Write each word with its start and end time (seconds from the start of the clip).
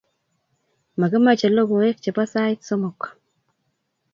makimache 0.99 1.47
lokoek 1.55 1.97
che 2.03 2.09
po 2.15 2.23
sait 2.33 2.59
somok 2.67 2.99